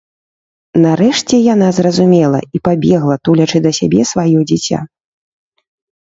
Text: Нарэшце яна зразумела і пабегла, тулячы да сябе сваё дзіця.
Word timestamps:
Нарэшце 0.85 1.35
яна 1.53 1.67
зразумела 1.77 2.39
і 2.59 2.61
пабегла, 2.67 3.17
тулячы 3.29 3.57
да 3.67 3.71
сябе 3.81 4.01
сваё 4.13 4.39
дзіця. 4.53 4.79